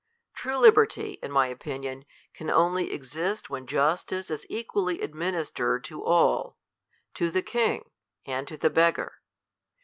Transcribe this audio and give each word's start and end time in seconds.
True 0.33 0.57
liberty, 0.57 1.19
in 1.21 1.29
rny 1.29 1.55
opi 1.55 1.73
i 1.73 1.87
ion, 1.87 2.05
can 2.33 2.49
only 2.49 2.91
exist 2.91 3.51
when 3.51 3.67
justice 3.67 4.31
is 4.31 4.47
equally 4.49 4.97
administcreJ 4.97 5.83
to 5.83 6.01
ail; 6.07 6.57
to 7.13 7.29
the 7.29 7.43
king, 7.43 7.91
and 8.25 8.49
lo 8.49 8.57
the 8.57 8.71
beggar. 8.71 9.21